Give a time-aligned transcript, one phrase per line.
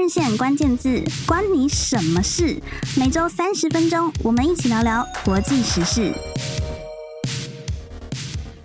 [0.00, 2.58] 日线关键字，关你什么事？
[2.96, 6.10] 每周三十分钟，我们一起聊聊国际时事。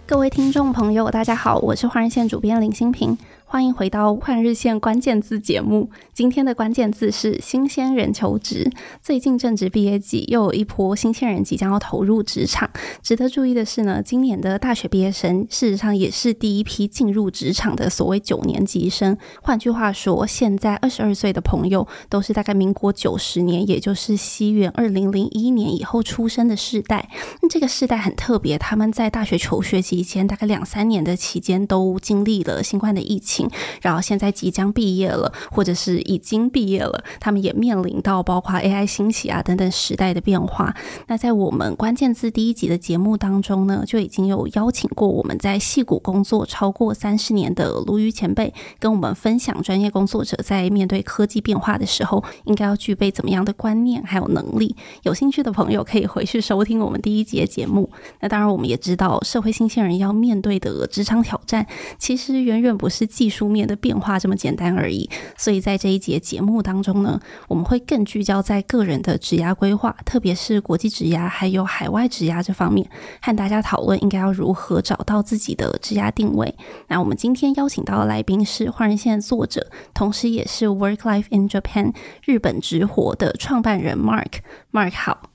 [0.05, 3.17] 各位听众朋友，大家好，我是华人线主编林新平。
[3.47, 5.89] 欢迎回到换日线关键字节目。
[6.11, 8.69] 今天的关键字是新鲜人求职。
[8.99, 12.69] 最近正值毕业季，又有一波新鲜人即将要投入职场。
[13.03, 19.15] 值得注意的是呢，今年的大学毕业生事实上也是第一批进入职场的所谓九年级生。
[19.43, 27.09] 换句话说，现在二十二岁的朋友都是大概民国九十年，也就是西元二零零一年以后出生的世代。
[27.43, 33.34] 那这个世代很特别，他们在大学求学期间，大概两三年的期间都经历了新冠的疫情。
[33.81, 40.75] 然后现在即将毕业了，或者是已经毕业了，他们也面临到包括 AI 兴起啊等等时代的变化。
[41.07, 54.75] 那在我们关键字第一集的节目当中呢，就已经有邀请过我们在戏谷工作超过三十年的鲈鱼前辈，跟我们分享专业工作者在面对科技变化的时候，应该要具备怎么样的观念还有能力。
[55.03, 57.89] 有兴趣的朋友可以回去收听我们第一集的节目。
[58.19, 61.65] 那当然，我们也知道社会新鲜人要面对的职场挑战，
[61.97, 72.89] 其实远远不是技术面的变化这么简单而已，所以在这一节节目当中呢，我们会更聚焦在个人的职涯规划，特别是国际职涯还有海外职涯这方面，
[73.21, 76.55] 和大家讨论应该要如何找到自己的职涯定位。
[76.87, 84.39] 那我们今天邀请到的来宾是换人线作者，同时也是 Work Life in Japan 日本直活的创办人 Mark。
[84.71, 85.29] Mark 好，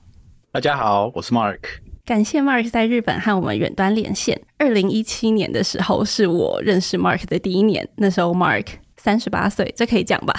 [0.51, 1.90] 大家好，我是 Mark。
[2.05, 4.39] 感谢 Mark 在日本和我们远端连线。
[4.57, 8.65] 二零一七年的时候是我认识 Mark 的第一年，那时候 Mark
[8.97, 10.33] 三十八岁，这可以讲吧？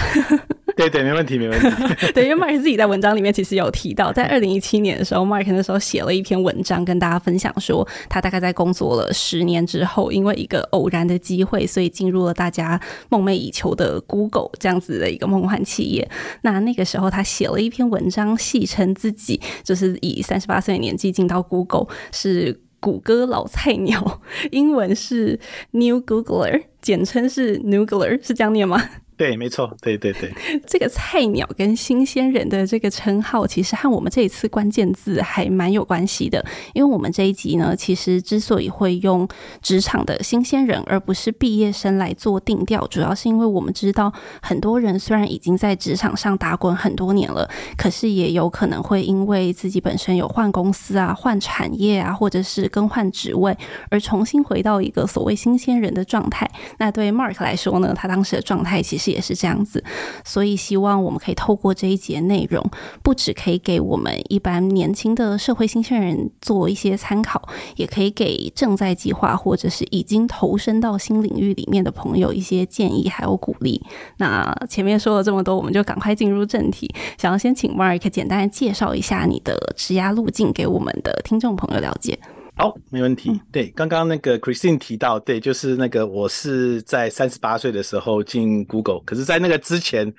[0.77, 2.13] 对对，没问题，没问题。
[2.15, 16.09] 对，因为 Mark 自己在文章里面其实有提到，在二零一七年的时候，Mark 那时候写了一篇文章，跟大家分享说，他大概在工作了十年之后，因为一个偶然的机会，所以进入了大家梦寐以求的 Google 这样子的一个梦幻企业。
[16.43, 25.39] 那那个时候，他写了一篇文章，戏称自己就是以三十八岁的年纪进到 Google 是谷歌老菜鸟，英文是
[25.71, 28.83] New Googler，简称是 Noogler，是这样念吗？
[29.17, 30.33] 对，没错，对对对，
[30.67, 36.45] 这个菜鸟跟新鲜人的这个称号，其实和我们这一次关键字还蛮有关系的。
[36.73, 39.29] 因为我们这一集呢，其实之所以会用
[39.61, 53.57] 职场的新鲜人，而不是毕业生来做定调，主要是因为我们知道，很多人虽然已经在职场上打滚很多年了，可是也有可能会因为自己本身有换公司啊、换产业啊，或者是更换职位，
[53.91, 56.51] 而重新回到一个所谓新鲜人的状态。
[56.79, 59.02] 那对 Mark 来说呢，他当时的状态其实。
[59.11, 59.83] 也是这样子，
[60.25, 62.65] 所以希望我们可以透过这一节内容，
[63.03, 73.83] 不只可以给我们一般年轻的社会新鲜人做一些参考，也可以给正在计划或者是已经投身到新领域里面的朋友一些建议还有鼓励。
[74.19, 82.19] 那前面说了这么多，我们就赶快进入正题，想要先请 Mark 简单介绍一下你的职涯路径，给我们的听众朋友了解。
[82.63, 83.41] 好，没问题。
[83.51, 90.15] 对，刚刚那个 Christine 提到，对，就是那个我是在三十八岁的时候进 Google，可是，在那个之前，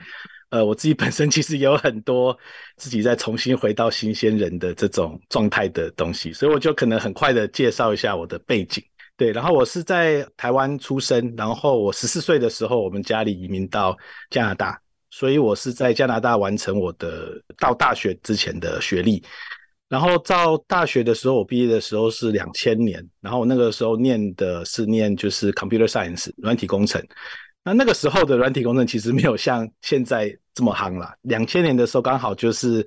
[0.49, 2.37] 呃，我自己本身其实也有很多
[2.75, 8.83] 自己在重新回到新鲜人的这种状态的东西，所以我就可能很快的介绍一下我的背景。
[9.15, 13.97] 对，然后我是在台湾出生，然后我十四岁的时候，我们家里移民到
[14.29, 14.77] 加拿大，
[15.11, 19.23] 所以我是在加拿大完成我的到大学之前的学历。
[19.93, 26.99] 然后到大学的时候，我毕业的时候是两千年，然后那个时候念的是念就是 computer science 软体工程。
[27.63, 31.13] 那那个时候的软体工程其实没有像现在这么夯啦。
[31.21, 32.83] 两千年的时候刚好就是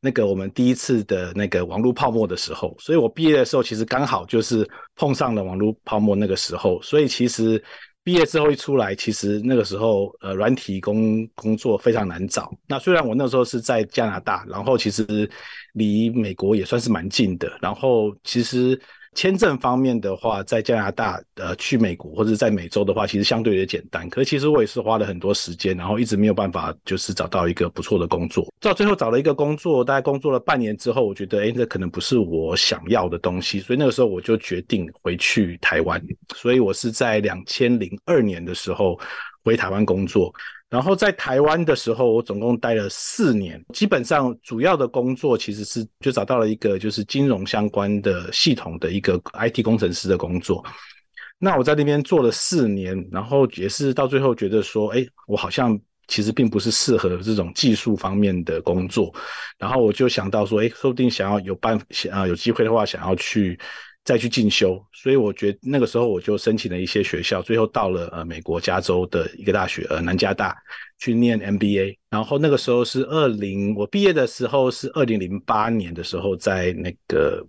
[0.00, 7.62] 那个我们第一次的那个网络泡沫的时候，所以我毕业的时候其实刚好就是碰上了网络泡沫那个时候，所以其实。
[8.08, 12.50] 毕业之后一出来，其实那个时候，呃，软体工工作非常难找。
[12.66, 15.30] 那虽然我那时候是在加拿大，然后其实
[15.74, 18.80] 离美国也算是蛮近的，然后其实。
[19.18, 24.08] 签证方面的话，在加拿大呃去美国或者在美洲的话，其实相对也简单。
[24.08, 28.46] 可是其实我也是花了很多时间，然后一直没有办法就是找到一个不错的工作。
[28.60, 36.00] 到最后找了一个工作，大概工作了半年之后，我觉得诶，这可能不是我想要的东西，所以那个时候我就决定回去台湾。
[36.36, 38.96] 所以我是在两千零二年的时候
[39.42, 40.32] 回台湾工作。
[40.70, 50.62] 然后在台湾的时候，我总共待了四年，基本上主要的工作其实是就找到了一个就是金融相关的系统的一个 IT 工程师的工作。
[51.38, 55.78] 那我在那边做了四年，然后也是到最后觉得说，哎，我好像
[56.08, 59.14] 其实并不是适合这种技术方面的工作。
[59.56, 63.58] 然后我就想到说，哎，说不定想要有办，想要有机会的话，想要去
[64.08, 70.56] 再去进修，所以我觉得那个时候我就申请了一些学校，最后到了呃美国加州的一个大学呃南加大
[70.98, 77.46] 去念 MBA，然后那个时候是二零我毕业的时候是二零零八年的时候在那个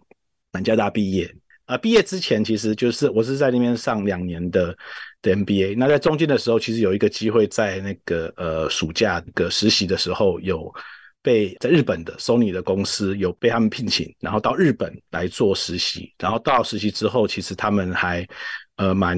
[0.52, 1.34] 南加大毕业，
[1.68, 4.78] 呃毕业之前其实就是我是在那边上两年的
[5.22, 10.70] 的 MBA，那在中间的时候其实有一个机会在那个呃暑假的实习的时候有。
[11.22, 18.28] 被在日本的 Sony 的公司有被他们聘请，然后到日本来做实习，然后到实习之后，其实他们还
[18.78, 19.18] 呃蛮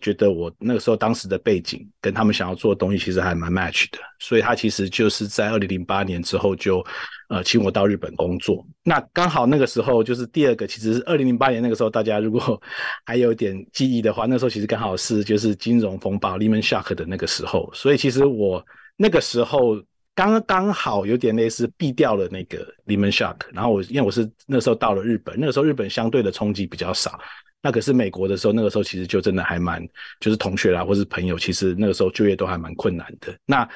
[0.00, 6.84] 觉得我那个时候当时的背景跟他们想要做的东西其实还蛮 match 的，所以他其实就是在二零零八年之后就
[7.28, 8.64] 呃请我到日本工作。
[8.82, 12.60] 那刚好那个时候就是第二个，其实是二零零八年那个时候，大家如果
[13.04, 18.64] 还有点记忆的话，那时候其实刚好是就是金融风暴 Lehman Shock 的那个时候，所以其实我
[18.96, 19.82] 那个时候。
[20.20, 27.18] 刚刚好有点类似避掉了那个 Lehman Shock，然后我因为我是那时候到了日本，那个时候日本相对的冲击比较少，
[27.62, 29.82] 那可是美国的时候，那个时候其实就真的还蛮，
[30.20, 33.34] 就是同学啦或是朋友，其实那个时候就业都还蛮困难的。
[33.46, 33.66] 那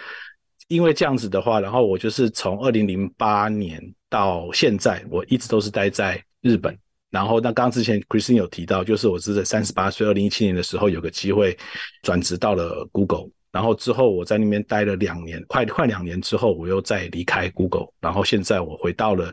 [0.69, 6.77] 因为这样子的话，然后我就是从二零零八年到现在，我一直都是待在日本。
[7.11, 11.57] 然后那刚之前 Christine 有提到，就是我是在三十八岁，二零一七年的时候有个机会
[12.03, 13.31] 转职到了 Google。
[13.55, 19.33] 然后之后我在那边待了两年，快快两年之后，我又再离开 Google，然后现在我回到了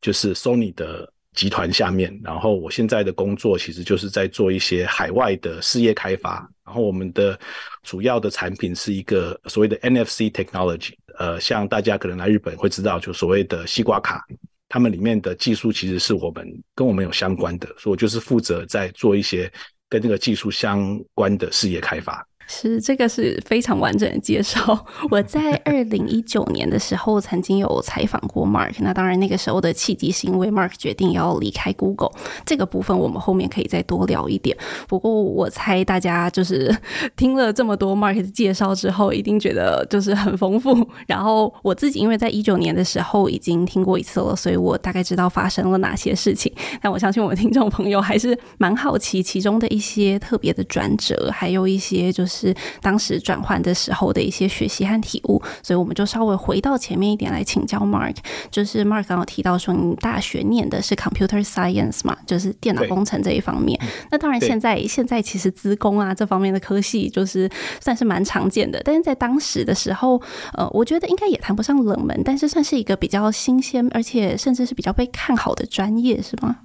[0.00, 7.38] 就是 Sony 的集团下面，然后我现在的工作其实就是在做一些海外的事业开发，然后我们的
[7.82, 14.24] 主要的产品是一个所谓的 NFC Technology，呃，像大家可能来日本会知道，就所谓的西瓜卡，
[14.70, 19.52] 他们里面的技术其实是我们跟我们有相关的，所以我就是负责在做一些
[19.90, 22.26] 跟这个技术相关的事业开发。
[22.50, 24.86] 是，这个是非常完整的介绍。
[25.10, 32.10] 我在 二零一九年的时候曾经有采访过 Mark，那当然那个时候的契机是因为 Mark 决定要离开 Google，
[32.46, 34.56] 这个部分我们后面可以再多聊一点。
[34.88, 36.74] 不过我猜大家就是
[37.16, 40.74] 听了这么多 Mark 的介绍之后，一定觉得就是很丰富。
[41.06, 46.50] 然后我自己因为在一九年的时候已经听过一次了，所以我大概知道发生了哪些事情。
[46.80, 52.37] 但我相信我们听众朋友还是蛮好奇其中的一些特别的转折，还有一些就是。
[52.38, 58.16] 是当时转换的时候的一些学习和体悟，所以我们就稍微回到前面一点来请教 Mark。
[58.50, 63.78] 就是 Mark 刚刚提到说，你大学念的是 Computer Science 嘛，就是电脑工程这一方面。
[64.10, 67.50] 那当然，现在现在其实资工啊这方面的科系就是
[67.80, 70.20] 算是蛮常见的，但是在当时的时候，
[70.54, 76.56] 呃，我觉得应该也谈不上冷门，但是算是一个比较新鲜，而且甚至是比较被看好的专业，是吗？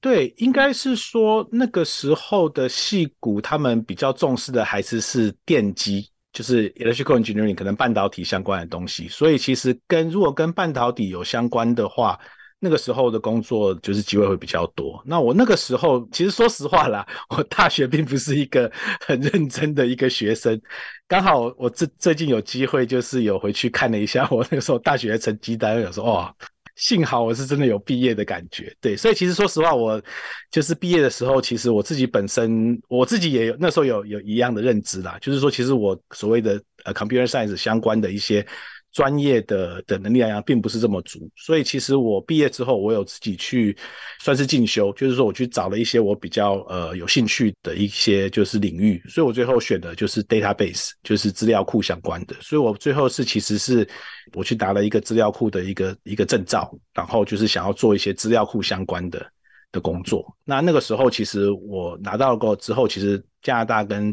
[0.00, 9.06] 对，应该是说那个时候的戏骨，他们比较重视的还是是电机，就是 electrical engineering，可能半导体相关的东西。
[9.08, 12.18] 所以其实跟如果跟半导体有相关的话，
[12.58, 15.02] 那个时候的工作就是机会会比较多。
[15.04, 18.72] 那我那个时候其实说实话啦，我大学并不是一个
[19.06, 20.58] 很认真的一个学生。
[21.06, 26.34] 刚好我最最近有机会，就是有回去看了一下我那个时候大学的成绩单，有说哦。
[26.80, 30.02] 幸好我是真的有毕业的感觉，对，所以其实说实话，我
[30.50, 38.44] 就是毕业的时候，其实我自己本身我自己也有那时候有有一样的认知啦，就是说，其实我所谓的呃 computer science 相关的一些。
[38.92, 43.76] 专业的的能力来讲，并不是这么足，所以其实我毕业之后，我有自己去
[44.18, 53.88] 算是进修，就是说我去找了一些我比较呃有兴趣的一些就是领域，所以我最后选的就是 database，就是资料库相关的，所以我最后是其实是
[54.34, 59.24] 我去拿了一个资料库的一个一个证照，然后就是想要做一些资料库相关的
[59.70, 60.26] 的工作。
[60.44, 64.12] 那那个时候其实我拿到过之后，其实加拿大跟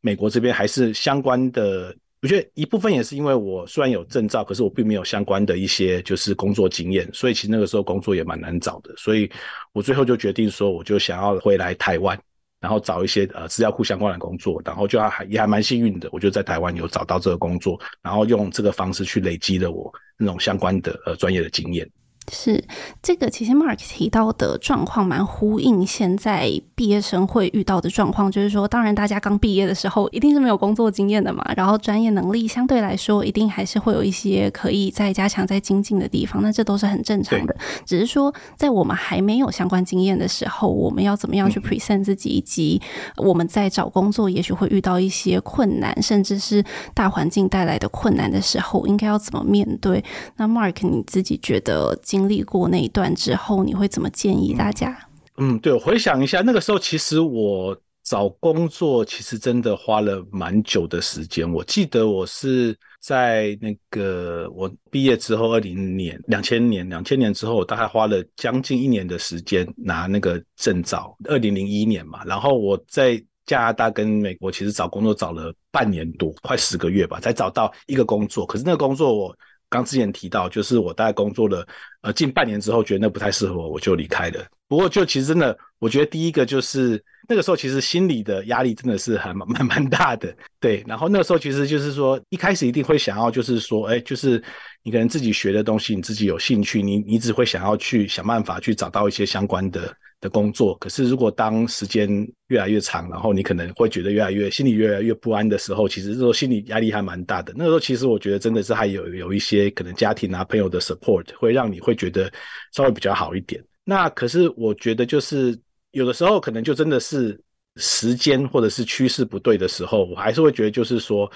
[0.00, 1.92] 美国这边还是相关的。
[2.22, 8.94] 我觉得一部分也是因为我虽然有证照，可是我并没有相关的一些就是工作经验，所以其实那个时候工作也蛮难找的。
[8.96, 9.28] 所以
[9.72, 12.16] 我最后就决定说，我就想要回来台湾，
[12.60, 21.90] 然后找一些呃资料库相关的工作，然后就还也还蛮幸运的，我就在台湾有找到这个工作，然后用这个方式去累积了我那种相关的呃专业的经验。
[22.30, 22.62] 是
[23.02, 37.56] 这个，其实 Mark 提到的状况蛮呼应现在毕业生会遇到的状况，就是说，当然大家刚毕业的时候一定是没有工作经验的嘛，然后专业能力相对来说一定还是会有一些可以再加强、再精进的地方，那这都是很正常的。
[37.84, 42.80] 只是说，在我们还没有相关经验的时候，我们要怎么样去 present 自己，以及
[43.16, 46.64] 我们在找工作也许会遇到一些困难，甚至是
[46.94, 50.02] 大环境带来的困难的时候，应该要怎么面对？
[50.36, 51.98] 那 Mark 你自己觉得？
[52.12, 54.94] 经历过那一段之后，你会怎么建议大家？
[55.38, 61.50] 嗯，对，回想一下，那个时候其实我找工作其实真的花了蛮久的时间。
[61.50, 71.16] 我记得我是在那个我毕业之后，二零年、两千年、两千年之后，我大概花了将近一年的时间拿那个证照。
[71.24, 73.16] 二零零一年嘛，然后我在
[73.46, 78.44] 加拿大跟美国其实找工作找了半年多，快十个月吧，才找到一个工作。
[78.44, 79.34] 可是那个工作我。
[79.72, 81.66] 刚之前提到，就是我大概工作了
[82.02, 84.44] 呃近半年之后，觉得那不太适合我，我就离开了。
[84.68, 90.34] 不过就其实真的，我觉得第一个就是那个时候，其实心理的压力真的是还蛮蛮 蛮大的。
[90.60, 94.42] 对，然后那个时候其实就是说，一开始一定会想要就是说，哎，就是
[94.82, 99.94] 你可能自己学的东西，你自己有兴趣，你你只会想要去想办法去找到一些相关的。
[100.22, 102.08] 的工作，可是如果当时间
[102.46, 107.52] 越来越长，然后你可能会觉得越来越心里越来越不安的时候，其实这时候心理压力还蛮大的。
[107.56, 112.32] 那个时候其实我觉得真的是还有有一些可能家庭啊朋友的 support 会让你会觉得
[112.72, 113.62] 稍微比较好一点。
[113.84, 115.58] 那可是我觉得就是
[115.90, 117.38] 有的时候可能就真的是
[117.76, 121.28] 时间或者是趋势不对的时候，我还是会觉得就是说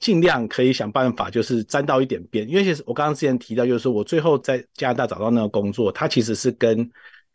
[0.00, 6.90] 尽量可以想办法就是沾到一点边，因为其实我刚刚之前提到就是说我最后在加拿大找到那个工作，它其实是跟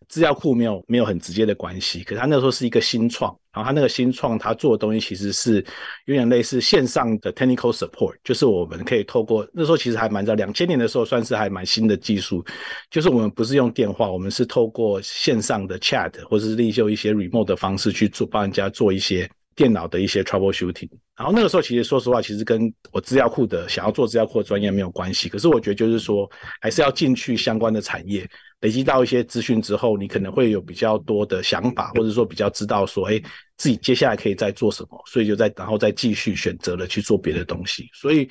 [0.08, 5.64] 资料库没有没有很直接的关系，可是他那时候是一个新创，然后他那个新创他做的东西其实是
[6.06, 12.44] 有点类似线上的 technical support，就是我们可以透过那时候其实还蛮早，两千年的时候算是还蛮新的技术，
[12.90, 20.90] 就是我们不是用电话，我们是透过线上的 chat 或者是利用一些 remote 的方式去做帮人家做一些电脑的一些 troubleshooting。
[21.16, 26.28] 然后那个时候其实说实话，其实跟我资料库的想要做资料库的专业没有关系，可是我觉得就是说
[26.62, 28.28] 还是要进去相关的产业。
[28.62, 33.22] 累积到一些资讯之后，你可能会有比较多的想法，或者说比较知道说，哎，
[33.56, 37.90] 自己接下来可以再做什么，所以就再然后再继续选择了去做别的东西。
[37.94, 38.30] 所以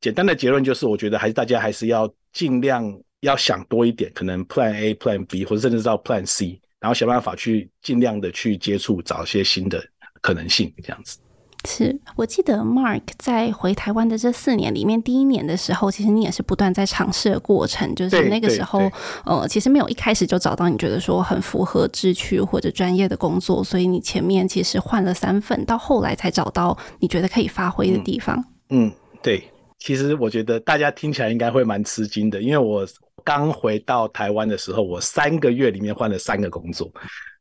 [0.00, 2.84] 简单的结论就是，我觉得还是大家还是要尽量
[3.20, 9.82] 要想多一点，可能 Plan A、Plan B，或者甚至到 Plan C，然后想办法去尽量的去接触，找一些新的
[10.20, 11.18] 可能性，这样子。
[11.68, 17.94] 是我记得 Mark 在回台湾的这四年里面，第一年的时候，其实你也是不断在尝试的过程。
[17.94, 18.90] 就是那个时候，
[19.26, 28.36] 呃，其实没有一开始就找到你觉得说很符合志趣或者专业的工作，所以你前面其实换了三份，到后来才找到你觉得可以发挥的地方。
[28.70, 28.86] 嗯。
[28.86, 29.42] 嗯，对。
[29.78, 32.86] 其实我觉得大家听起来应该会蛮吃惊的，因为我
[33.22, 36.90] 刚回到台湾的时候，我三个月里面换了三个工作。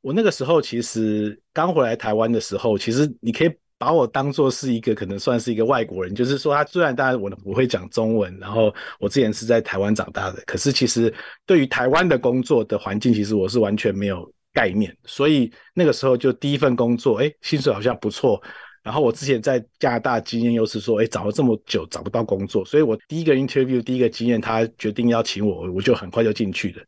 [0.01, 3.51] 我那个时候其实刚回来台湾的时候，其实你可以。
[3.79, 11.11] 把我当做是一个可能算是一个外国人，就是说他虽然当然我不会讲中文，然后我之前是在台湾长大的，可是其实
[11.45, 14.93] 对于台湾的工作的环境，其实我是完全没有概念。
[15.05, 18.43] 所以那个时候就第一份工作，哎，薪水好像不错。
[18.83, 26.83] 然后我之前在加拿大经验又是说，哎，找了这么久找不到工作，所以我第一个 interview 第一个经验，他决定要请我，我就很快就进去了。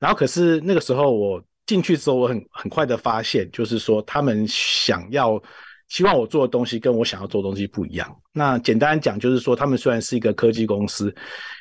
[0.00, 5.40] 然后可是那个时候我进去之后，我很很快的发现，就是说他们想要。
[5.92, 8.16] 希望我做的东西跟我想要做的东西不一样。
[8.32, 11.14] 那简单讲就是说，他们虽然是一个科技公司，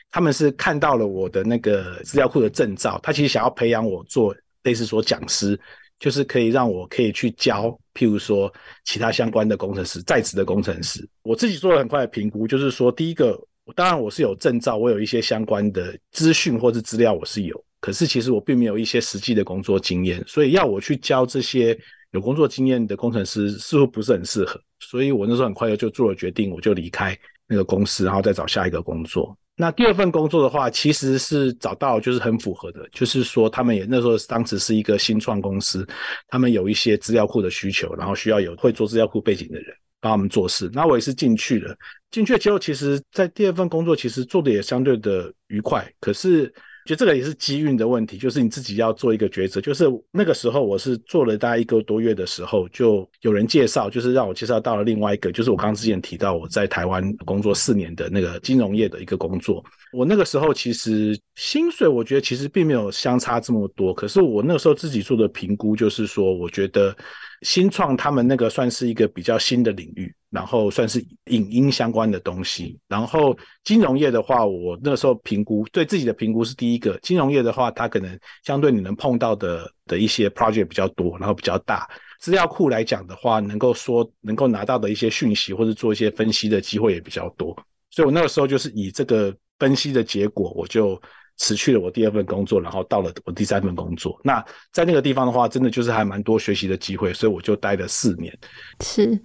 [0.10, 4.34] 他们是看到了我的那个资料库的证照，他其实想要培养我做
[4.64, 5.60] 类似说讲师，
[6.00, 8.50] 就是可以让我可以去教，譬如说
[8.86, 11.06] 其他相关的工程师，在职的工程师。
[11.24, 13.38] 我自己做了很快的评估，就是说，第一个，
[13.76, 21.78] 当然我是有证照，我有一些相关的资讯或者资料我是有，可是其实我并没有一些实际的工作经验，所以要我去教这些。
[22.12, 29.36] 有工作经验的工程师似乎不是很适合，所以我那时候很快就做了决定，我就离开那个公司，然后再找下一个工作。
[29.56, 35.88] 那第二份工作的话，其实是找到就是很符合的，就是说他们也那时候当时是一个新创公司，
[36.28, 40.70] 他们有一些资料库的需求，然后需要有会做资料库背景的人帮他们做事。
[40.74, 41.76] 那我也是进去了，
[42.10, 46.54] 进去之后，其实在第二份工作其实做的也相对的愉快，可是。
[46.92, 49.62] 就这个也是机运的问题，就是你自己要做一个抉择。
[49.62, 59.64] 就是那个时候，我是做了大概一个多月的时候，就有人介绍，就是让我介绍到了另外一个，就是我刚刚之前提到我在台湾工作四年的那个金融业的一个工作。
[59.94, 63.94] 我那个时候其实薪水，我觉得其实并没有相差这么多。
[63.94, 66.94] 可是我那个时候自己做的评估，就是说，我觉得
[67.44, 70.14] 新创他们那个算是一个比较新的领域。
[70.32, 81.88] 然后算是影音相关的东西，然后金融业的话，我那时候评估对自己的评估是第一个，金融业的话，它可能相对你能碰到的的一些 project 比较多，然后比较大。
[82.20, 87.54] 资料库来讲的话，能够说能够拿到的一些讯息或者做一些分析的机会也比较多。
[87.90, 91.02] 所以我那个时候就是以这个分析的结果，我就
[91.42, 94.16] 辞去了我第二份工作，然后到了我第三份工作。
[94.24, 98.32] 那在那个地方的话，真的就是还蛮多学习的机会，所以我就待了四年。
[98.82, 99.20] 是。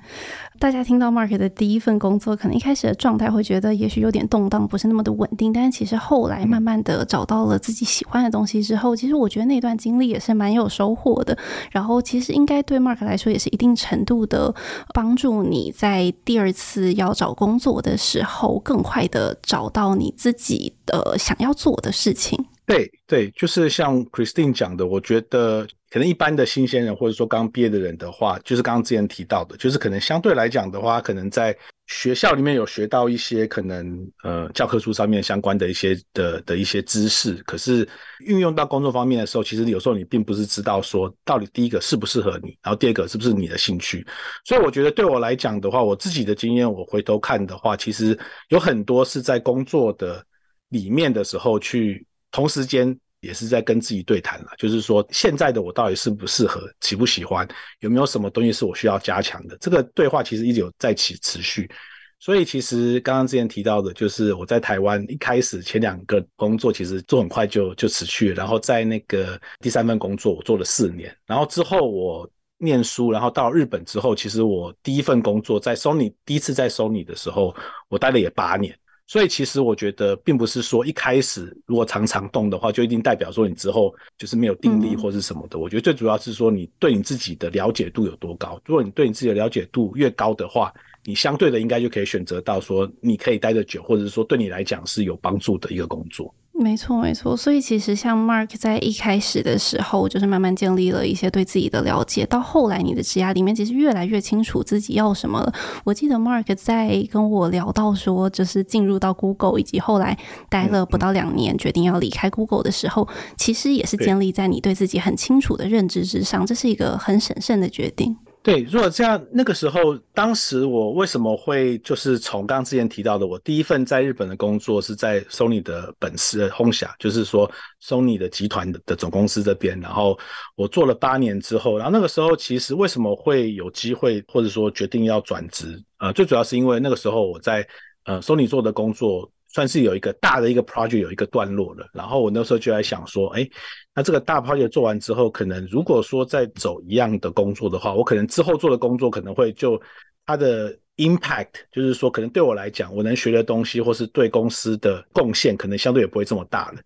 [0.59, 5.53] 大家听到 Mark 的第一份工作，可能一开始的状态会觉得也许有点动荡，不是那么的稳定。
[5.53, 11.37] 但是其实后来慢慢的找到了自己喜欢的东西之后，其实我觉得那段经历也是蛮有收获的。
[11.71, 14.55] 然后其实应该对 Mark 来说也是一定程度的
[14.95, 22.39] 帮助你在第二次要找工作的时候，更快的找到你自己的想要做的事事情。
[22.65, 44.05] 对对，就是像 Christine 讲的，我觉得可能一般的新鲜人或者说刚毕业的人的话，就是刚刚之前提到的，就是可能相对来讲的话，可能在学校里面有学到一些可能呃教科书上面相关的一些的的一些知识，可是运用到工作方面的时候，其实有时候你并不是知道说到底第一个适不适合你，然后第二个是不是你的兴趣。
[44.45, 50.21] 所以我觉得对我来讲的话，我自己的经验，我回头看的话，其实有很多是在工作的
[50.69, 52.07] 里面的时候去。
[52.33, 57.49] 同时间也是在跟自己对谈了，就是说现在的我到底适不适合，喜不喜欢，
[57.81, 59.57] 有没有什么东西是我需要加强的？
[59.59, 61.71] 这个对话其实一直有在起持续。
[62.19, 77.57] 所以其实刚刚之前提到的，就是我在台湾一开始前两个工作其实做很快就就辞去了，然后在那个第三份工作我做了四年，然后之后我念书，然后到日本之后，其实我第一份工作在 Sony 第一次在 Sony 的时候，
[77.89, 78.79] 我待了也八年。
[79.07, 85.59] 所以其实我觉得，并不是说一开始如果常常动的话，就一定代表说你之后就是没有定力或是什么的。
[85.59, 88.61] 我觉得最主要是说你对你自己的了解度有多高。
[88.65, 90.73] 如果你对你自己的了解度越高的话，
[91.05, 96.35] 你相对的应该就可以选择到说你可以待得久，或者是说对你来讲是有帮助的一个工作。
[96.59, 97.37] 没错，没错。
[97.37, 105.53] 所以其实像 Mark 在一开始的时候，就是慢慢建立了一些对自己的了解，到后来你的职涯里面，其实越来越清楚自己要什么了。
[105.85, 110.17] 我记得 Mark 在跟我聊到说，就是进入到 Google，以及后来
[110.49, 118.17] 待了不到两年，决定要离开 Google 的时候，其实也是建立在你对自己很清楚的认知之上，这是一个很审慎的决定。
[118.47, 127.51] 对，如果这样，那个时候，当时我为什么会就是从刚刚之前提到的，我第一份在日本的工作是在 Sony 的本司 Honsa，就是说
[127.83, 130.17] Sony 的集团的的总公司这边，然后
[130.55, 135.83] 我做了八年之后，然后那个时候其实为什么会有机会或者说决定要转职？
[135.99, 137.67] 呃，最主要是因为那个时候我在
[138.05, 139.29] 呃 Sony 做的工作。
[139.57, 143.49] 算是有一个大的一个 project 有一个段落了，然后我那时候就在想说，哎，
[143.95, 149.81] 那这个大 project 做完之后，可能如果说再走一样的工作的话，我可能之后做的工作可能会就
[150.27, 156.81] 它的 impact，就是说可能对我来讲，我能学的东西或是对公司的贡献，可能相对也不会这么大了。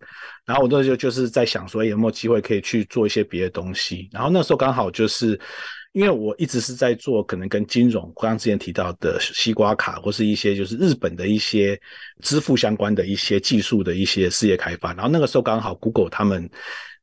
[0.45, 4.07] 然后我那时候就是在想说，有没有机会可以去做一些别的东西？
[4.13, 5.37] 然后那时候刚好就是。
[5.93, 11.79] 因为我一直是在做可能跟金融，刚刚之前提到的西瓜卡，或是一些就是日本的一些
[12.21, 16.49] 支付相关的一些技术的一些事业开发，然后那个时候刚好 Google 他们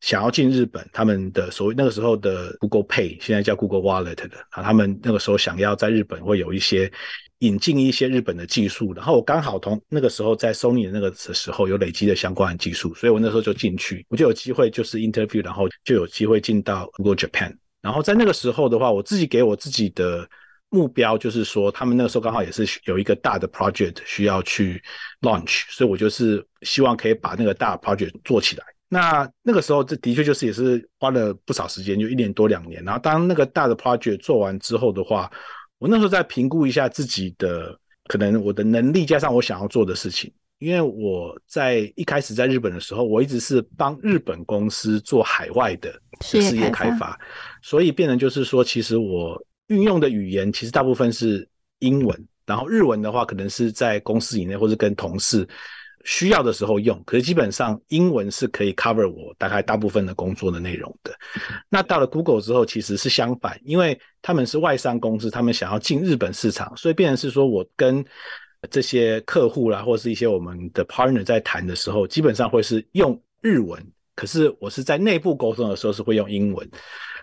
[0.00, 6.90] 想要进日本，他们的所谓那个时候的 Google Pay，现在叫 Google Wallet 的，啊，他们那个时候想要在日本会有一些
[7.40, 17.54] 引进一些日本的技术，然后我刚好同那个时候在 Sony 的那个时候有累积的相关的技术，所以我那时候就进去，我就有机会就是 interview，然后就有机会进到 Google Japan。
[17.80, 20.28] 然后在那个时候的话，我自己给我自己的
[20.70, 24.82] 目标就是说，他们那个时候刚好也是有一个大的 project 需要去
[25.20, 28.64] launch，所以我就是希望可以把那个大 project 做起来。
[28.88, 32.82] 那那个时候这的确就是也是花了不少时间，就一年多两年。
[32.84, 35.30] 然后当那个大的 project 做完之后的话，
[35.78, 40.32] 我那时候再评估一下自己的可能我的能力加上我想要做的事情。
[40.58, 47.18] 因为我在一开始在日本的时候，我一直是帮日本公司做海外的事业开发，
[47.62, 55.46] 所以变成就是说，其实我运用的语言其实大部分是英文，然后日文的话可能是在公司以内或者跟同事
[56.04, 61.12] 需要的时候用，可是基本上英文是可以 cover 我大概大部分的工作的内容的。
[61.68, 68.04] 那到了 Google 之后，其实是相反，因为他们是外商公司，他们想要进日本市场，所以变成是说我跟
[68.70, 73.84] 这些客户啦，或是一些我们的 partner 在谈的时候，基本上会是用日文。
[74.14, 76.68] 可是我是在内部沟通的时候是会用英文。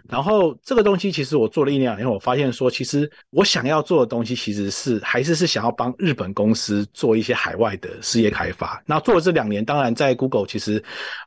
[0.07, 8.81] 然后这个东西其实我做了一年两年，我发现说，其实我想要做的东西其实是还是是想要帮日本公司做一些海外的事业开发。
[8.85, 10.81] 那做了这两年，当然在 Google 其实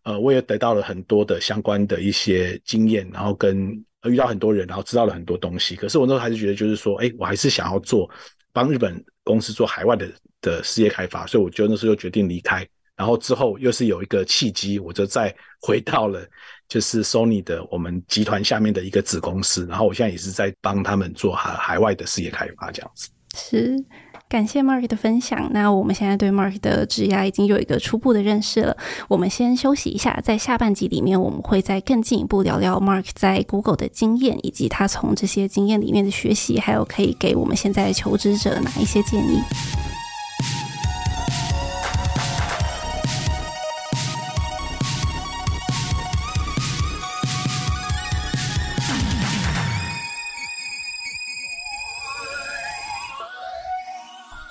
[0.04, 5.76] 呃我也得到了很多的相关的一些经验，然后跟遇到很多人，然后知道了很多东西。
[5.76, 8.08] 可是我那时候还是觉得就是说，哎，我还是想要做
[8.52, 9.04] 帮日本。
[9.28, 12.66] 公司做海外的的事业开发，所以我就那时候决定离开。
[12.96, 16.26] 然后之后又是有一个契机，我就再回到了
[16.66, 19.66] 就是 Sony 的我们集团下面的一个子公司。
[19.66, 23.10] 然后我现在也是在帮他们做海海外的事业开发这样子。
[23.36, 23.76] 是。
[24.28, 25.48] 感谢 Mark 的分享。
[25.52, 28.76] 那我们现在对 Mark 的职涯已经有一个初步的认识了。
[29.08, 39.40] 我们先休息一下，在下半集里面，我们会再更进一步聊聊 Mark 在 Google 的经验，以及他从这些经验里面的学习，还有可以给我们现在求职者哪一些建议。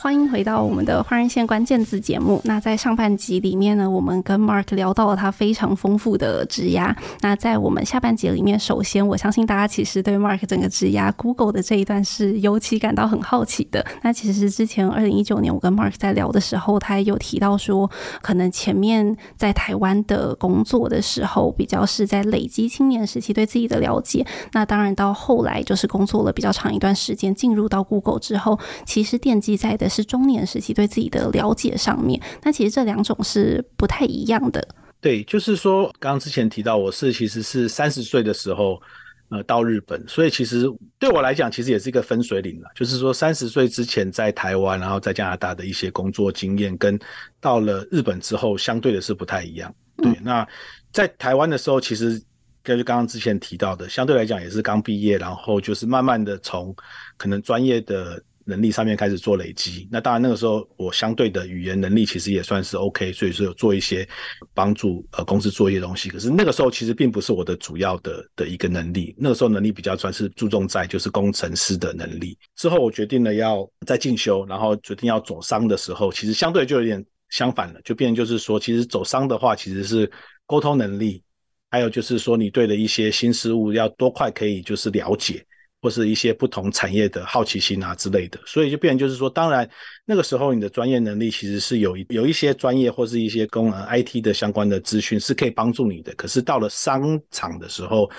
[0.08, 2.40] 欢迎回到我们的换人线关键字节目。
[2.46, 6.96] 那在上半集里面呢，我们跟 Mark 聊到了他非常丰富的职涯。
[7.20, 13.86] 那在我们下半集里面，首先我相信大家其实对 Mark 整个职涯 Google 的这一段是尤其感到很好奇的。
[14.02, 17.92] 那其实之前二零一九年我跟 Mark 在聊的时候，他也有提到说，
[18.22, 24.26] 可能前面在台湾的工作的时候，比较是在累积青年时期对自己的了解。
[24.54, 29.92] 那当然到后来就是工作了比较长一段时间，进入到 Google 之后，其实奠基在的。
[29.98, 34.66] 是中年时期对自己的了解上面，那其实这两种是不太一样的。
[35.02, 38.82] 对，就是说，刚刚之前提到，我是其实是三十岁的时候，
[39.30, 40.66] 呃，到日本，所以其实
[40.98, 42.70] 对我来讲，其实也是一个分水岭了。
[42.76, 46.98] 就是说，三十岁之前在台湾，然后在加拿大的一些工作经验，跟
[47.40, 49.74] 到了日本之后，相对的是不太一样。
[49.98, 50.48] 对，嗯、那
[50.92, 52.20] 在台湾的时候，其实
[52.64, 56.76] 根据刚刚之前提到的，相对来讲也是刚毕业，然后就是慢慢的从
[57.18, 58.22] 可能专业的。
[58.48, 64.08] 能力上面开始做累积，那当然那个时候我相对的语言能力其实也算是 OK，所以说有做一些
[64.54, 66.10] 帮助呃公司做一些东西。
[66.10, 72.38] 可是那个时候其实并不是我的主要的的一个能力，那个时候能力比较算是注重在就是工程师的能力。
[72.56, 80.10] 之后我决定了要再进修，然后决定要走商的时候，其实相对就有点相反了，就变就是说，其实走商的话其实是
[80.46, 81.22] 沟通能力，
[81.70, 85.46] 还有就是说你对的一些新事物要多快可以就是了解。
[85.88, 89.66] 或是一些不同产业的好奇心啊之类的，所以就变成就是说，当然
[90.04, 96.14] 那个时候你的专业能力其实是有有一些专业或是一些功能 IT 的相关的资讯是可以帮助你的。
[96.16, 98.12] 可是到了商场的时候，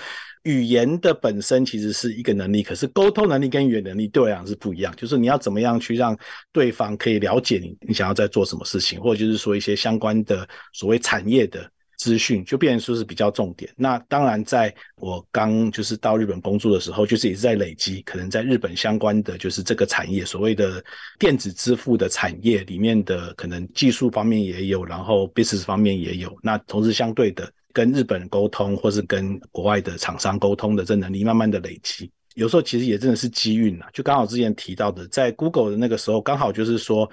[0.44, 4.90] 语言的本身其实是一个能力，可是沟通能力跟语言能力对我来讲是不一样。
[4.96, 6.18] 就是你要怎么样去让
[6.54, 11.70] 对方可以了解你，你想要在做什么事情，或者就是说一些相关的所谓产业的。
[11.98, 13.70] 资讯就变成说是比较重点。
[13.76, 20.82] 那当然，在我刚就是到日本工作的时候，就是也是在累积，可能在日本相关的就是这个产业，所谓的
[21.18, 26.34] 电子支付的产业里面的可能技术方面也有，然后 business 方面也有。
[26.42, 33.88] 那同时相对的，跟日本沟通或是跟国外的厂商沟通的这能力，慢慢的累积，有时候其实也真的是机运啊。
[33.92, 37.10] 就刚好之前提到的，在 Google 的那个时候，刚好就是说。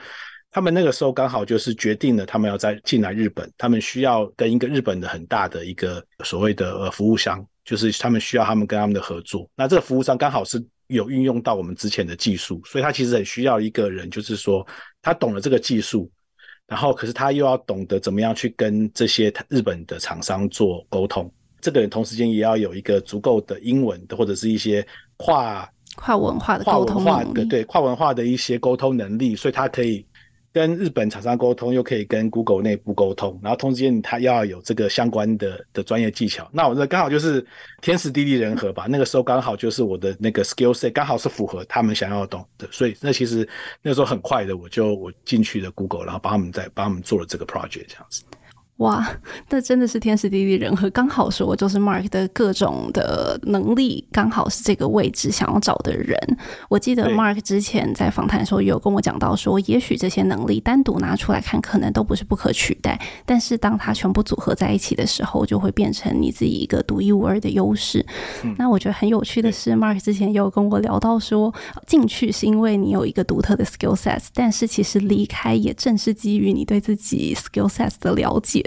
[0.56, 9.46] 他们那个时候刚好就是决定了，他们要再进来日本，他们需要跟一个日本的很大的一个所谓的呃服务商，就是他们需要他们跟他们的合作。
[9.54, 14.66] 那这个服务商刚好是有运用到我们之前的技术，所以他其实很需要一个人，就是说
[15.02, 16.10] 他懂了这个技术，
[16.68, 21.30] 然后可是他又要懂得怎么样去跟这些日本的厂商做沟通。
[21.60, 24.88] 这个人同时间也要有一个足够的英文的或者是一些
[25.18, 30.08] 跨跨文化的沟通能力，对跨文化的一些沟通能力，所以他可以。
[30.56, 36.50] 跟日本厂商沟通，又可以跟 Google 内部沟通，然后同时间他要有这个相关的的专业技巧。
[36.54, 37.46] 那我这刚好就是
[37.82, 38.86] 天时地利人和吧。
[38.88, 43.46] 那个时候刚好就是我的那个 skill set 刚好是符合他们想要懂的，所以那其实
[43.82, 48.24] 那时候很快的，我就我进去了 Google，然后帮他们在帮他们做了这个 project 这样子。
[48.78, 49.08] 哇，
[49.50, 56.18] 那真的是天时地利人和，刚好说就是 Mark 的各种的能力，刚好是这个位置想要找的人。
[56.68, 68.06] 我记得 Mark 之前在访谈的时候也有跟我讲到说，也许这些能力单独拿出来看，可能都不是不可取代，但是当它全部组合在一起的时候，就会变成你自己一个独一无二的优势。
[68.44, 71.54] 嗯、那我觉得很有趣的是，Mark 之前也有跟我聊到说，
[71.88, 78.65] 进去是因为你有一个独特的 skill sets，但是其实离开也正是基于你对自己 skill sets 的了解。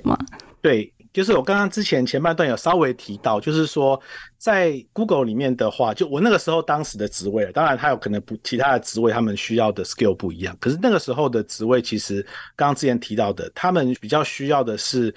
[0.60, 4.00] 对，就是我刚刚之前前半段有稍微提到，就是说
[4.38, 10.56] 在 Google 里面的话，就我那个时候当时的职位，当然他有可能不其他的职位，他们需要的 skill 不一样。
[10.60, 12.20] 可是那个时候的职位，其实
[12.56, 15.14] 刚刚之前提到的，他们比较需要的是，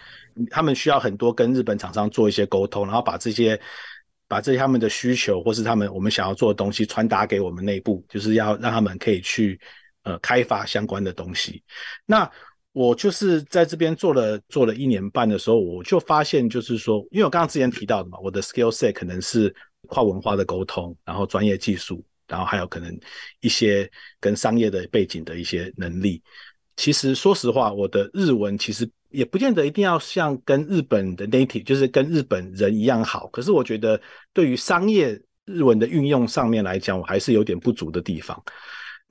[0.52, 3.60] 他们需要很多跟日本厂商做一些沟通，然后把这些
[4.28, 9.60] 把这些他们的需求或是他们我们想要做的东西传达给我们内部，就是要让他们可以去
[10.04, 11.63] 呃开发相关的东西。
[12.06, 12.30] 那
[12.74, 19.54] 我就是在这边做了做了一年半的时候，我就发现，就是说，因为我刚刚之前提到的嘛，我的 skill set 可能是
[19.88, 22.98] 跨文化的沟通，然后专业技术，然后还有可能
[23.42, 26.24] 一些跟商业的背景的一些能力。
[26.78, 33.28] 其实说实话，我的日文其实也不见得一定要像跟日本的 native，就是跟日本人一样好。
[33.28, 34.00] 可是我觉得，
[34.34, 38.42] 对于商业日文的运用上面来讲，我还是有点不足的地方。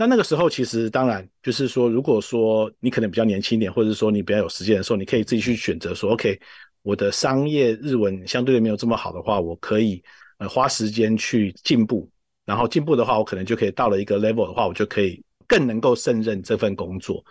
[0.01, 6.41] 那那个时候其实当然就是说，如果说你可能比较年轻一点，或者说你比较有时间的时候，你可以自己去选择说，OK，
[6.81, 10.03] 我的商业日文相对没有这么好的话，我可以
[10.39, 12.09] 呃花时间去进步，
[12.47, 17.23] 然后进步的话，我可能就可以到了一个 level 的话，我就可以更能够胜任这份工作。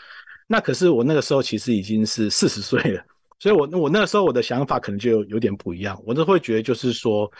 [0.45, 3.03] 那可是我那个时候其实已经是四十岁了，
[3.39, 7.31] 所以我我那个时候我的想法可能就，有点不一样，我就会觉得就是说。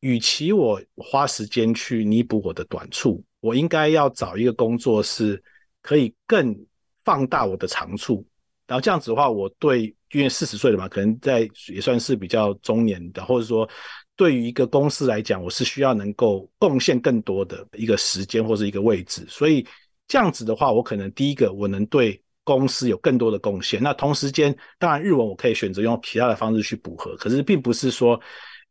[0.00, 5.42] 与其我花时间去弥补我的短处，我应该要找一个工作是
[5.82, 6.56] 可以更
[7.04, 8.26] 放大我的长处。
[8.66, 13.66] 然后这样子的话，我对，因为四十岁了嘛，可能在也算是比较中年的，或者说
[14.14, 19.24] 对于一个公司来讲，我是需要能够贡献更多的一个时间或者一个位置。
[19.28, 19.66] 所以
[20.06, 23.82] 这样子的话，我可能第一个我能对公司有更多的贡献。
[23.82, 28.20] 那同时间，当然日文我可以选择用其他的方式去补合，可是并不是说。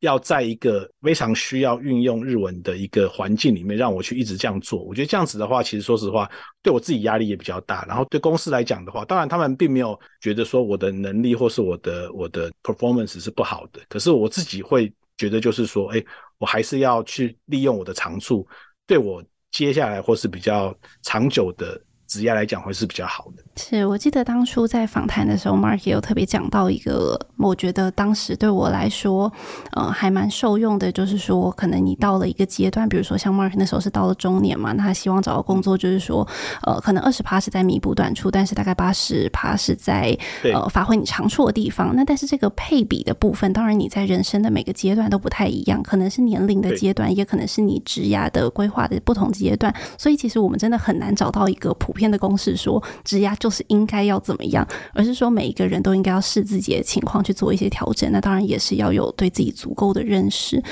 [0.01, 4.83] 要在一个非常需要运用日文的一个环境里面，让我去一直这样做。
[4.83, 6.29] 我觉得这样子的话，其实说实话，
[6.61, 7.83] 对我自己压力也比较大。
[7.87, 13.81] 然后对公司来讲的话，当然他们并没有觉得说我的能力或是我的我的 performance 是不好的。
[13.89, 16.03] 可是我自己会觉得，就是说，哎，
[16.37, 18.47] 我还是要去利用我的长处，
[18.85, 21.81] 对我接下来或是比较长久的。
[22.07, 23.43] 职业来讲会是比较好的。
[23.57, 29.31] 是我记得当初在访谈的时候，Mark 也有特别讲到一个，我觉得当时对我来说，
[29.71, 36.25] 呃，还蛮受用的，就是说，可能你到了一个阶段，比如说像 Mark 那时候是到了中年嘛，那他希望找到工作，就是说，
[36.61, 40.17] 呃，可能二十趴是在弥补短处，但是大概八十趴是在
[40.53, 41.93] 呃发挥你长处的地方。
[41.95, 51.96] 那但是这个配比的部分，当然你在人生的每个阶段都不太一样，可能是年龄的阶段，也可能是你职涯的规划的不同阶段，所以其实我们真的很难找到一个普。
[51.97, 58.09] 片的公式说，职压就是应该要怎么样，而是说每一个人都应该要视自己的情况去做一些调整。
[58.11, 60.63] 那当然也是要有对自己足够的认识。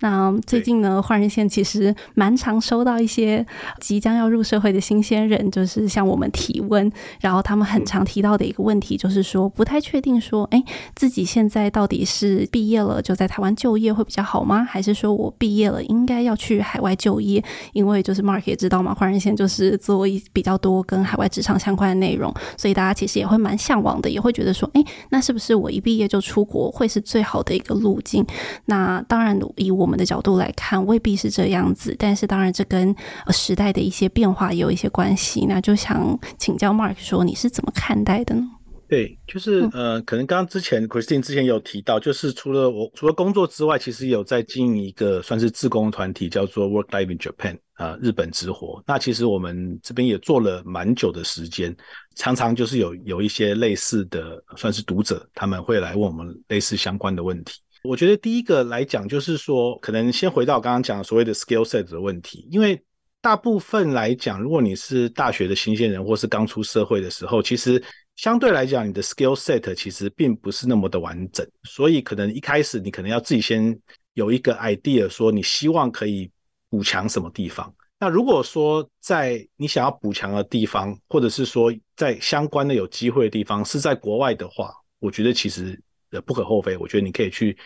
[0.00, 3.44] 那最近呢，换人线其实蛮常收到一些
[3.80, 10.62] 即将要入社会的新鲜人，就是向我们提问，然后他们很常提到的一个问题就是说，不太确定说，哎，
[10.94, 14.64] 自己现在到底是毕业了就在台湾就业会比较好吗？
[14.64, 17.42] 还是说我毕业了应该要去海外就业？
[17.72, 20.67] 因为就是 Mark 也知道嘛，换人线就是做一比较多。
[20.68, 28.22] 多跟海外职场相关的内容，所以大家其实也会蛮向往的，也会觉得说，哎，那是不是我一毕业就出国会是最好的一个路径？
[28.66, 31.96] 那当然，以我们的角度来看，未必是这样子。
[31.98, 32.94] 但是，当然这跟
[33.30, 35.46] 时代的一些变化也有一些关系。
[35.46, 38.57] 那就想请教 Mark 说，你是怎么看待的呢？
[38.88, 48.82] 对，就是呃，可能刚刚之前 Christine 之前有提到，就是除了我除了工作之外，其实有在经营一个算是自工团体，叫做 Work Life in Japan 啊、呃，日本之活。
[48.86, 51.76] 那其实我们这边也做了蛮久的时间，
[52.16, 57.60] 常常就是有有一些类似的算是读者，他们会来问我们类似相关的问题。
[57.84, 62.82] 我觉得第一个来讲，就是说，可能先回到刚刚讲的所谓的 skill set 的问题，因为
[63.20, 67.82] 大部分来讲，如果你是大学的新鲜人，或是刚出社会的时候，其实。
[68.18, 73.78] 相对来讲，你的 skill set 其实并不是那么的完整，所以可能一开始你可能要自己先
[74.14, 76.28] 有一个 idea，说你希望可以
[76.68, 77.72] 补强什么地方。
[78.00, 87.56] 那如果说在你想要补强的地方，或者是说在相关的有机会的地方是在国外的话，我觉得其实呃不可厚非，我觉得你可以去。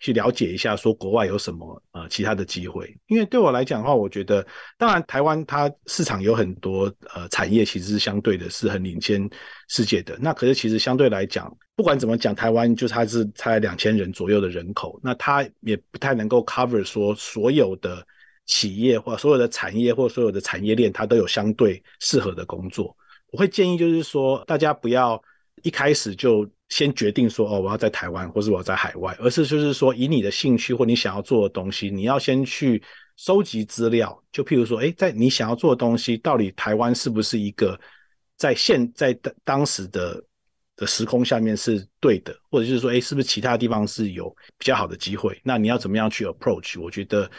[0.00, 2.94] 去了解一下，说国外有什么呃其他的机会？
[3.06, 9.28] 因为对我来讲的话，我觉得当然台湾它市场有很多呃产业，其实是相对的是很领先
[9.68, 10.16] 世界的。
[10.20, 18.06] 那可是其实相对来讲，不管怎么讲，台湾就它是才两千人左右的人口，那它也不太能够 cover 说所有的
[18.44, 22.96] 企业或所有的产业或所有的产业链，它都有相对适合的工作。
[23.32, 25.20] 我会建议就是说，大家不要
[25.62, 26.48] 一开始就。
[26.68, 32.82] 先决定说哦，我要在台湾，或是我要在海外，而是就是说，以你的兴趣或你想要做的东西，你要先去
[33.14, 34.20] 收集资料。
[34.32, 37.78] 就譬如说，诶，在你想要做的东西，到底台湾是不是一个
[38.36, 40.20] 在现在当当时的
[40.74, 45.40] 的时空下面是对的，或者就是说，诶，是不是其他地方是有比较好的机会？
[45.44, 46.80] 那你要怎么样去 approach？
[46.82, 47.30] 我觉得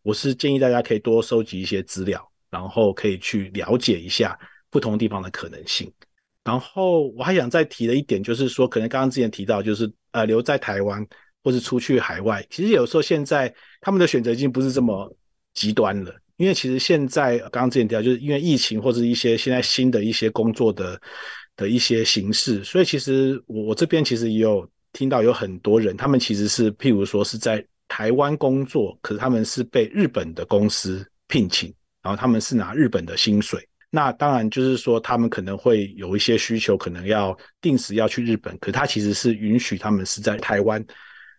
[0.00, 4.38] 我是建议大家可以多收集一些资料，然后可以去了解一下
[4.70, 5.92] 不同地方的可能性。
[6.44, 11.06] 然后我还想再提的一点就是说，可能刚刚之前提到，就是呃留在台湾
[11.44, 15.14] 或是出去海外，其实有时候现在他们的选择已经不是这么
[15.54, 21.00] 极端了，因为其实现在刚刚之前提到，就是因为疫情或者一些现在新的一些工作的
[21.54, 33.64] 的一些形式，所以其实我我这边其实也有听到有很多人，他们其实是譬如说是在台湾工作，可是他们是被日本的公司聘请，然后他们是拿日本的薪水。
[33.94, 40.82] 那当然就是说，他们可能会有一些需求，可能要定时要去日本，可他其实是允许他们是在台湾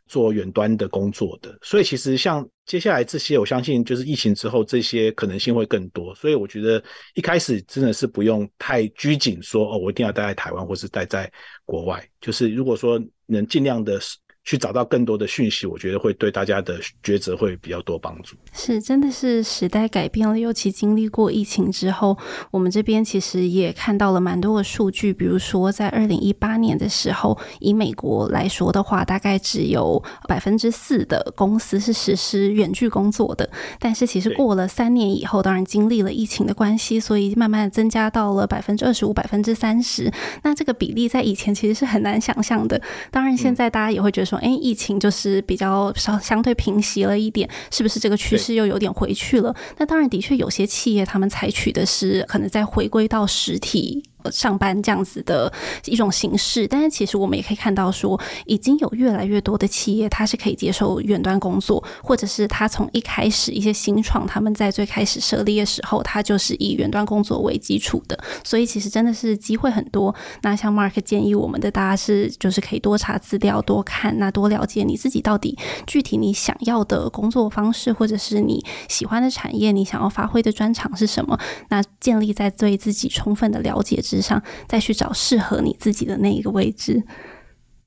[0.05, 1.57] 做远端的工作的。
[1.63, 6.13] 所以其实像接下来这些，我相信就是疫情之后这些可能性会更多。
[6.13, 6.83] 所以我觉得
[7.15, 11.31] 一开始真的是不用太拘谨，说哦，我一定要待在台湾或是待在
[11.65, 12.07] 国外。
[12.21, 13.99] 就是如果说能尽量的。
[14.43, 18.35] 去找到更多的讯息，我觉得会对大家的抉择会比较多帮助。
[18.51, 22.17] 是，真的是时代改变了，尤其经历过疫情之后，
[22.51, 25.13] 我们这边其实也看到了蛮多的数据。
[25.13, 33.49] 比如说，在二零一八年的时候，以美国来说的话，大概只有百分之四的公司是实施远距工作的。
[33.79, 40.11] 但是，其实过了三年以后，当然经历了疫情的关系，所以慢慢的增加到了百分之二十五、百分之三十。
[40.43, 42.81] 那这个比例在以前其实是很难想象的。
[43.09, 44.32] 当然，现在大家也会觉得说。
[44.39, 49.55] 哎，疫情就是比较相相对平息了一点，是不是这个趋势又有点回去了？
[49.77, 54.03] 那当然，的确有些企业他们采取的是可能在回归到实体。
[54.31, 55.51] 上班这样子的
[55.85, 70.13] 一种形式，但是其实我们也可以看到，说已经有越来越多的企业，它是可以接受远端工作，或者是他从一开始一些新创，他们在最开始设立的时候，他就是以远端工作为基础的，所以其实真的是机会很多。
[70.41, 75.57] 那像 Mark 建议我们的，大家是就是可以多查资料，多看，那多了解你自己到底
[75.87, 81.37] 具体你想要的工作方式，或者是你喜欢的产业，你想要发挥的专长是什么？
[81.69, 87.03] 那建立在对自己充分的了解之上，再去找适合你自己的那一个位置。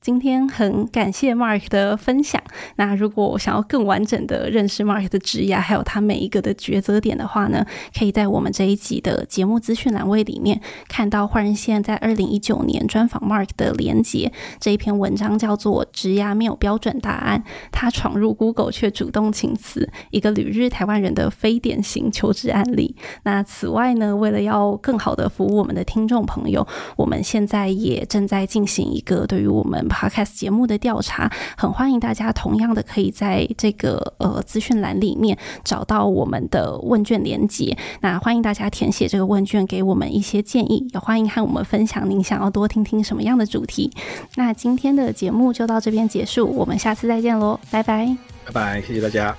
[0.07, 2.41] 今天很感谢 Mark 的分享。
[2.77, 14.33] 那如果想要更完整的认识 Mark 的职业，还有他每一个的抉择点的话呢，可以在我们这一集的节目资讯栏位里面看到换人线在二零一九年专访 Mark 的连结。
[14.61, 17.43] 这一篇文章叫做《职涯没有标准答案》，
[17.73, 22.95] 他闯入 Google 却主动请辞，一个旅日台湾人的非典型求职案例。
[23.25, 26.65] 那此外呢，为了要更好的服务我们的听众朋友，
[26.97, 29.85] 我们现在也正在进行一个对于我们。
[29.97, 37.77] Podcast 节目的调查，很欢迎大家同样的可以在这个呃资讯栏里面找到我们的问卷连接。
[38.03, 43.91] 那欢迎大家填写这个问卷，给我们一些建议，也欢迎和我们分享您想要多听听什么样的主题。
[44.35, 49.35] 那今天的节目就到这边结束，我们下次再见喽，拜拜，拜拜，谢谢大家。